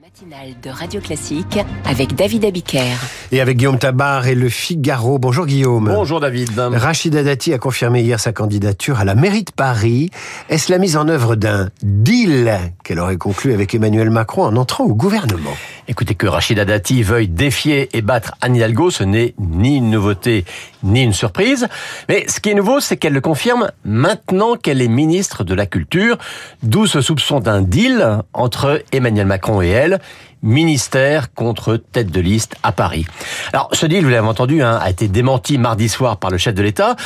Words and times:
matinale 0.00 0.54
de 0.62 0.70
Radio 0.70 1.00
Classique 1.00 1.58
avec 1.84 2.14
David 2.14 2.44
Abiker. 2.44 2.94
Et 3.32 3.40
avec 3.40 3.56
Guillaume 3.56 3.78
Tabar 3.78 4.28
et 4.28 4.36
le 4.36 4.48
Figaro. 4.48 5.18
Bonjour 5.18 5.44
Guillaume. 5.44 5.86
Bonjour 5.92 6.20
David. 6.20 6.56
Rachida 6.56 7.24
Dati 7.24 7.52
a 7.52 7.58
confirmé 7.58 8.02
hier 8.02 8.20
sa 8.20 8.32
candidature 8.32 9.00
à 9.00 9.04
la 9.04 9.16
mairie 9.16 9.42
de 9.42 9.50
Paris. 9.50 10.10
Est-ce 10.50 10.70
la 10.70 10.78
mise 10.78 10.96
en 10.96 11.08
œuvre 11.08 11.34
d'un 11.34 11.70
deal 11.82 12.52
qu'elle 12.84 13.00
aurait 13.00 13.16
conclu 13.16 13.52
avec 13.52 13.74
Emmanuel 13.74 14.10
Macron 14.10 14.44
en 14.44 14.56
entrant 14.56 14.84
au 14.84 14.94
gouvernement? 14.94 15.56
Écoutez, 15.88 16.14
que 16.14 16.26
Rachida 16.26 16.64
Dati 16.64 17.02
veuille 17.02 17.28
défier 17.28 17.88
et 17.96 18.02
battre 18.02 18.34
Anne 18.42 18.56
Hidalgo, 18.56 18.90
ce 18.90 19.04
n'est 19.04 19.34
ni 19.38 19.78
une 19.78 19.90
nouveauté, 19.90 20.44
ni 20.82 21.02
une 21.02 21.14
surprise. 21.14 21.66
Mais 22.10 22.26
ce 22.28 22.40
qui 22.40 22.50
est 22.50 22.54
nouveau, 22.54 22.80
c'est 22.80 22.98
qu'elle 22.98 23.14
le 23.14 23.22
confirme 23.22 23.70
maintenant 23.84 24.56
qu'elle 24.56 24.82
est 24.82 24.88
ministre 24.88 25.44
de 25.44 25.54
la 25.54 25.64
Culture, 25.66 26.18
d'où 26.62 26.86
ce 26.86 27.00
soupçon 27.00 27.40
d'un 27.40 27.62
deal 27.62 28.18
entre 28.34 28.82
Emmanuel 28.92 29.26
Macron 29.26 29.62
et 29.62 29.68
elle 29.68 29.87
ministère 30.42 31.32
contre 31.34 31.76
tête 31.76 32.10
de 32.10 32.20
liste 32.20 32.56
à 32.62 32.72
Paris. 32.72 33.06
Alors 33.52 33.68
ce 33.72 33.86
deal, 33.86 34.04
vous 34.04 34.10
l'avez 34.10 34.26
entendu, 34.26 34.62
hein, 34.62 34.78
a 34.80 34.90
été 34.90 35.08
démenti 35.08 35.58
mardi 35.58 35.88
soir 35.88 36.18
par 36.18 36.30
le 36.30 36.38
chef 36.38 36.54
de 36.54 36.62
l'État, 36.62 36.96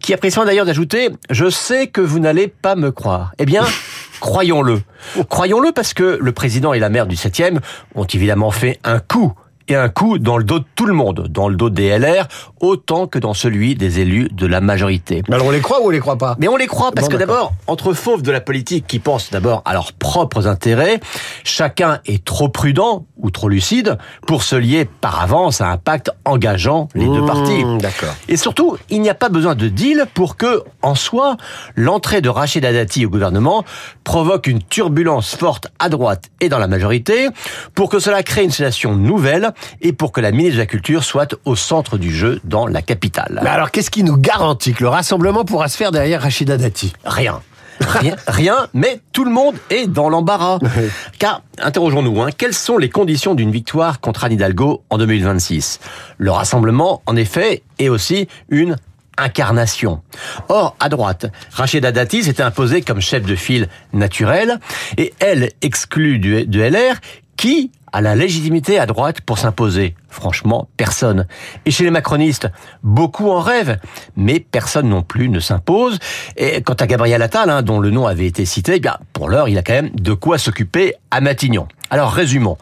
qui 0.00 0.14
a 0.14 0.16
pris 0.16 0.30
soin 0.30 0.44
d'ailleurs 0.44 0.66
d'ajouter 0.66 1.10
«Je 1.30 1.50
sais 1.50 1.88
que 1.88 2.00
vous 2.00 2.18
n'allez 2.18 2.48
pas 2.48 2.76
me 2.76 2.90
croire». 2.90 3.32
Eh 3.38 3.46
bien, 3.46 3.64
croyons-le. 4.20 4.82
Croyons-le 5.28 5.72
parce 5.72 5.94
que 5.94 6.18
le 6.20 6.32
président 6.32 6.72
et 6.72 6.78
la 6.78 6.88
maire 6.88 7.06
du 7.06 7.16
7e 7.16 7.58
ont 7.94 8.04
évidemment 8.04 8.50
fait 8.50 8.78
un 8.84 8.98
coup 8.98 9.32
et 9.70 9.76
un 9.76 9.88
coup 9.88 10.18
dans 10.18 10.36
le 10.36 10.44
dos 10.44 10.58
de 10.58 10.64
tout 10.74 10.86
le 10.86 10.92
monde, 10.92 11.28
dans 11.30 11.48
le 11.48 11.54
dos 11.54 11.70
des 11.70 11.96
LR, 11.96 12.26
autant 12.60 13.06
que 13.06 13.18
dans 13.18 13.34
celui 13.34 13.76
des 13.76 14.00
élus 14.00 14.28
de 14.32 14.46
la 14.46 14.60
majorité. 14.60 15.22
Alors 15.30 15.46
on 15.46 15.50
les 15.50 15.60
croit 15.60 15.80
ou 15.80 15.86
on 15.86 15.90
les 15.90 16.00
croit 16.00 16.18
pas? 16.18 16.36
Mais 16.38 16.48
on 16.48 16.56
les 16.56 16.66
croit 16.66 16.90
parce 16.92 17.08
que 17.08 17.16
d'abord, 17.16 17.52
entre 17.66 17.92
fauves 17.92 18.22
de 18.22 18.32
la 18.32 18.40
politique 18.40 18.86
qui 18.86 18.98
pensent 18.98 19.30
d'abord 19.30 19.62
à 19.64 19.72
leurs 19.72 19.92
propres 19.92 20.48
intérêts, 20.48 21.00
chacun 21.44 22.00
est 22.06 22.24
trop 22.24 22.48
prudent 22.48 23.06
ou 23.16 23.30
trop 23.30 23.48
lucide 23.48 23.98
pour 24.26 24.42
se 24.42 24.56
lier 24.56 24.86
par 25.00 25.22
avance 25.22 25.60
à 25.60 25.68
un 25.68 25.76
pacte 25.76 26.10
engageant 26.24 26.88
les 26.94 27.06
deux 27.06 27.22
mmh, 27.22 27.26
parties. 27.26 27.64
D'accord. 27.78 28.14
Et 28.28 28.36
surtout, 28.36 28.76
il 28.88 29.00
n'y 29.00 29.10
a 29.10 29.14
pas 29.14 29.28
besoin 29.28 29.54
de 29.54 29.68
deal 29.68 30.06
pour 30.14 30.36
que, 30.36 30.62
en 30.82 30.94
soi, 30.94 31.36
l'entrée 31.76 32.20
de 32.20 32.28
Rachid 32.28 32.62
Dati 32.62 33.06
au 33.06 33.10
gouvernement 33.10 33.64
provoque 34.04 34.46
une 34.46 34.62
turbulence 34.62 35.36
forte 35.36 35.68
à 35.78 35.88
droite 35.88 36.24
et 36.40 36.48
dans 36.48 36.58
la 36.58 36.66
majorité, 36.66 37.28
pour 37.74 37.88
que 37.88 37.98
cela 37.98 38.22
crée 38.22 38.42
une 38.42 38.50
situation 38.50 38.96
nouvelle 38.96 39.52
et 39.80 39.92
pour 39.92 40.12
que 40.12 40.20
la 40.20 40.32
ministre 40.32 40.54
de 40.54 40.60
la 40.60 40.66
Culture 40.66 41.04
soit 41.04 41.34
au 41.44 41.56
centre 41.56 41.98
du 41.98 42.14
jeu 42.14 42.40
dans 42.44 42.66
la 42.66 42.82
capitale. 42.82 43.40
Mais 43.42 43.50
alors, 43.50 43.70
qu'est-ce 43.70 43.90
qui 43.90 44.02
nous 44.02 44.16
garantit 44.16 44.74
que 44.74 44.82
le 44.82 44.88
rassemblement 44.88 45.44
pourra 45.44 45.68
se 45.68 45.76
faire 45.76 45.92
derrière 45.92 46.22
Rachida 46.22 46.56
Dati? 46.56 46.92
Rien. 47.04 47.40
Rien, 47.80 48.16
rien, 48.26 48.68
mais 48.74 49.00
tout 49.12 49.24
le 49.24 49.30
monde 49.30 49.54
est 49.70 49.86
dans 49.86 50.10
l'embarras. 50.10 50.58
Car, 51.18 51.42
interrogeons-nous, 51.62 52.20
hein, 52.20 52.28
quelles 52.36 52.54
sont 52.54 52.76
les 52.76 52.90
conditions 52.90 53.34
d'une 53.34 53.50
victoire 53.50 54.00
contre 54.00 54.24
Anne 54.24 54.32
Hidalgo 54.32 54.82
en 54.90 54.98
2026 54.98 55.80
Le 56.18 56.30
rassemblement, 56.30 57.02
en 57.06 57.16
effet, 57.16 57.62
est 57.78 57.88
aussi 57.88 58.28
une 58.50 58.76
incarnation. 59.16 60.02
Or, 60.48 60.76
à 60.80 60.88
droite, 60.88 61.26
Rachida 61.52 61.92
Dati 61.92 62.24
s'était 62.24 62.42
imposée 62.42 62.82
comme 62.82 63.00
chef 63.00 63.22
de 63.24 63.34
file 63.34 63.68
naturel, 63.92 64.58
et 64.96 65.14
elle 65.18 65.50
exclut 65.62 66.18
du, 66.18 66.46
de 66.46 66.60
LR, 66.60 66.96
qui 67.40 67.72
a 67.90 68.02
la 68.02 68.14
légitimité 68.14 68.78
à 68.78 68.84
droite 68.84 69.22
pour 69.22 69.38
s'imposer? 69.38 69.94
Franchement, 70.10 70.68
personne. 70.76 71.26
Et 71.64 71.70
chez 71.70 71.84
les 71.84 71.90
macronistes, 71.90 72.50
beaucoup 72.82 73.30
en 73.30 73.40
rêvent, 73.40 73.78
mais 74.14 74.40
personne 74.40 74.90
non 74.90 75.00
plus 75.00 75.30
ne 75.30 75.40
s'impose. 75.40 75.98
Et 76.36 76.60
quant 76.60 76.74
à 76.74 76.86
Gabriel 76.86 77.22
Attal, 77.22 77.48
hein, 77.48 77.62
dont 77.62 77.80
le 77.80 77.90
nom 77.90 78.06
avait 78.06 78.26
été 78.26 78.44
cité, 78.44 78.74
eh 78.74 78.80
bien, 78.80 78.98
pour 79.14 79.30
l'heure, 79.30 79.48
il 79.48 79.56
a 79.56 79.62
quand 79.62 79.72
même 79.72 79.88
de 79.88 80.12
quoi 80.12 80.36
s'occuper 80.36 80.92
à 81.10 81.22
Matignon. 81.22 81.66
Alors 81.88 82.12
résumons. 82.12 82.58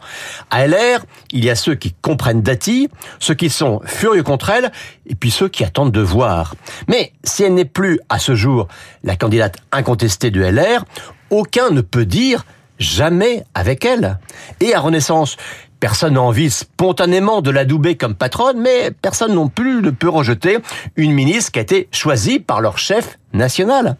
À 0.49 0.65
LR, 0.65 1.03
il 1.33 1.43
y 1.43 1.49
a 1.49 1.55
ceux 1.55 1.75
qui 1.75 1.93
comprennent 2.01 2.41
Dati, 2.41 2.87
ceux 3.19 3.33
qui 3.33 3.49
sont 3.49 3.81
furieux 3.83 4.23
contre 4.23 4.49
elle, 4.49 4.71
et 5.07 5.15
puis 5.15 5.29
ceux 5.29 5.49
qui 5.49 5.65
attendent 5.65 5.91
de 5.91 5.99
voir. 5.99 6.55
Mais 6.87 7.11
si 7.25 7.43
elle 7.43 7.53
n'est 7.53 7.65
plus, 7.65 7.99
à 8.07 8.17
ce 8.17 8.33
jour, 8.33 8.69
la 9.03 9.17
candidate 9.17 9.57
incontestée 9.73 10.31
de 10.31 10.41
LR, 10.41 10.85
aucun 11.31 11.69
ne 11.69 11.81
peut 11.81 12.05
dire 12.05 12.45
jamais 12.79 13.43
avec 13.53 13.85
elle. 13.85 14.19
Et 14.61 14.73
à 14.73 14.79
Renaissance, 14.79 15.37
Personne 15.79 16.15
n'a 16.15 16.21
envie 16.21 16.49
spontanément 16.49 17.41
de 17.41 17.51
l'adouber 17.51 17.95
comme 17.95 18.13
patronne, 18.13 18.59
mais 18.59 18.91
personne 18.91 19.33
non 19.33 19.47
plus 19.47 19.81
ne 19.81 19.91
peut 19.91 20.09
rejeter 20.09 20.57
une 20.97 21.13
ministre 21.13 21.53
qui 21.53 21.59
a 21.59 21.61
été 21.61 21.87
choisie 21.93 22.39
par 22.39 22.59
leur 22.59 22.77
chef 22.77 23.17
national. 23.31 23.95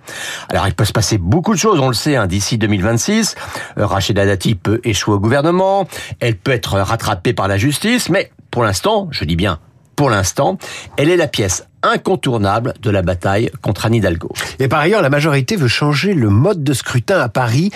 Alors 0.50 0.67
il 0.67 0.73
peut 0.73 0.84
se 0.84 0.91
passer 0.91 1.17
beaucoup 1.17 1.53
de 1.53 1.59
choses, 1.59 1.79
on 1.79 1.88
le 1.88 1.94
sait, 1.94 2.17
hein, 2.17 2.28
d'ici 2.28 2.57
2026. 2.57 3.35
Euh, 3.78 3.85
Rachida 3.85 4.25
Dati 4.25 4.56
peut 4.56 4.81
échouer 4.84 5.16
au 5.16 5.19
gouvernement, 5.19 5.88
elle 6.19 6.35
peut 6.35 6.51
être 6.51 6.79
rattrapée 6.79 7.34
par 7.34 7.47
la 7.47 7.57
justice, 7.57 8.09
mais 8.09 8.29
pour 8.51 8.63
l'instant, 8.63 9.07
je 9.11 9.23
dis 9.23 9.38
bien 9.38 9.59
pour 10.00 10.09
l'instant, 10.09 10.57
elle 10.96 11.09
est 11.09 11.17
la 11.17 11.28
pièce 11.28 11.67
incontournable 11.84 12.73
de 12.81 12.90
la 12.90 13.01
bataille 13.01 13.51
contre 13.62 13.85
Anne 13.85 13.95
Hidalgo. 13.95 14.29
Et 14.59 14.67
par 14.67 14.79
ailleurs, 14.79 15.01
la 15.01 15.09
majorité 15.09 15.56
veut 15.56 15.67
changer 15.67 16.13
le 16.13 16.29
mode 16.29 16.63
de 16.63 16.73
scrutin 16.73 17.19
à 17.19 17.29
Paris. 17.29 17.72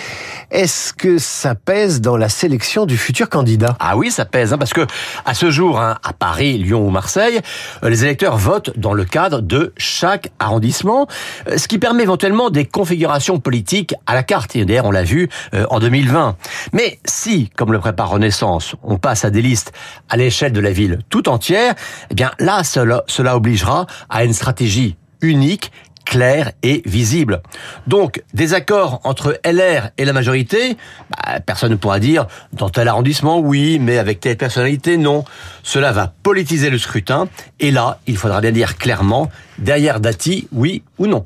Est-ce 0.50 0.92
que 0.92 1.18
ça 1.18 1.54
pèse 1.54 2.00
dans 2.00 2.16
la 2.16 2.28
sélection 2.28 2.86
du 2.86 2.96
futur 2.96 3.28
candidat? 3.28 3.76
Ah 3.80 3.96
oui, 3.96 4.10
ça 4.10 4.24
pèse, 4.24 4.52
hein, 4.52 4.58
parce 4.58 4.72
que 4.72 4.86
à 5.24 5.34
ce 5.34 5.50
jour, 5.50 5.80
hein, 5.80 5.96
à 6.02 6.12
Paris, 6.12 6.58
Lyon 6.58 6.86
ou 6.86 6.90
Marseille, 6.90 7.40
euh, 7.82 7.88
les 7.88 8.04
électeurs 8.04 8.36
votent 8.36 8.76
dans 8.76 8.92
le 8.92 9.04
cadre 9.04 9.40
de 9.40 9.72
chaque 9.76 10.30
arrondissement, 10.38 11.06
euh, 11.48 11.56
ce 11.56 11.68
qui 11.68 11.78
permet 11.78 12.02
éventuellement 12.02 12.50
des 12.50 12.64
configurations 12.64 13.38
politiques 13.38 13.94
à 14.06 14.14
la 14.14 14.22
carte. 14.22 14.56
Et 14.56 14.64
d'ailleurs, 14.64 14.86
on 14.86 14.90
l'a 14.90 15.02
vu 15.02 15.28
euh, 15.54 15.66
en 15.70 15.80
2020. 15.80 16.36
Mais 16.72 16.98
si, 17.04 17.50
comme 17.56 17.72
le 17.72 17.78
prépare 17.78 18.10
Renaissance, 18.10 18.74
on 18.82 18.98
passe 18.98 19.24
à 19.24 19.30
des 19.30 19.42
listes 19.42 19.72
à 20.08 20.16
l'échelle 20.16 20.52
de 20.52 20.60
la 20.60 20.70
ville 20.70 20.98
tout 21.08 21.28
entière, 21.28 21.74
eh 22.10 22.14
bien 22.14 22.30
là, 22.38 22.64
cela, 22.64 23.02
cela 23.06 23.36
obligera 23.36 23.86
à 24.08 24.24
une 24.24 24.32
stratégie 24.32 24.96
unique 25.20 25.70
claire 26.04 26.52
et 26.62 26.82
visible. 26.84 27.42
Donc, 27.86 28.22
des 28.34 28.54
accords 28.54 29.00
entre 29.04 29.40
LR 29.44 29.90
et 29.98 30.04
la 30.04 30.12
majorité, 30.12 30.76
bah, 31.10 31.40
personne 31.40 31.72
ne 31.72 31.76
pourra 31.76 31.98
dire 31.98 32.26
dans 32.52 32.68
tel 32.68 32.88
arrondissement 32.88 33.38
oui, 33.38 33.78
mais 33.78 33.98
avec 33.98 34.20
telle 34.20 34.36
personnalité 34.36 34.96
non. 34.96 35.24
Cela 35.62 35.92
va 35.92 36.12
politiser 36.22 36.70
le 36.70 36.78
scrutin, 36.78 37.28
et 37.60 37.70
là, 37.70 37.98
il 38.06 38.16
faudra 38.16 38.40
bien 38.40 38.52
dire 38.52 38.76
clairement, 38.76 39.30
derrière 39.58 40.00
Dati, 40.00 40.48
oui 40.52 40.82
ou 40.98 41.06
non. 41.06 41.24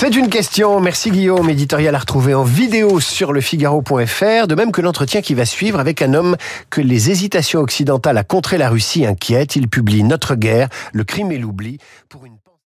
C'est 0.00 0.14
une 0.14 0.28
question. 0.28 0.78
Merci 0.78 1.10
Guillaume. 1.10 1.50
Éditorial 1.50 1.92
à 1.92 1.98
retrouver 1.98 2.32
en 2.32 2.44
vidéo 2.44 3.00
sur 3.00 3.32
le 3.32 3.40
Figaro.fr. 3.40 4.46
De 4.46 4.54
même 4.54 4.70
que 4.70 4.80
l'entretien 4.80 5.22
qui 5.22 5.34
va 5.34 5.44
suivre 5.44 5.80
avec 5.80 6.02
un 6.02 6.14
homme 6.14 6.36
que 6.70 6.80
les 6.80 7.10
hésitations 7.10 7.58
occidentales 7.58 8.16
à 8.16 8.22
contrer 8.22 8.58
la 8.58 8.68
Russie 8.68 9.04
inquiètent. 9.04 9.56
Il 9.56 9.66
publie 9.66 10.04
Notre 10.04 10.36
guerre, 10.36 10.68
le 10.92 11.02
crime 11.02 11.32
et 11.32 11.38
l'oubli 11.38 11.78
pour 12.08 12.24
une 12.26 12.37